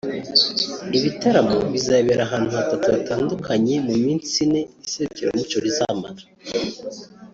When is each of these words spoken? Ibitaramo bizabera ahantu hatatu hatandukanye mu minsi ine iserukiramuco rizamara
Ibitaramo 0.97 1.57
bizabera 1.73 2.21
ahantu 2.27 2.49
hatatu 2.57 2.85
hatandukanye 2.95 3.75
mu 3.85 3.93
minsi 4.03 4.33
ine 4.45 4.61
iserukiramuco 4.85 5.55
rizamara 5.65 6.21